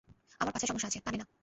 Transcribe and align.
আমার 0.39 0.53
পাছায় 0.53 0.69
সমস্যা 0.69 0.87
আছে, 0.87 0.99
কানে 0.99 1.17
না। 1.17 1.25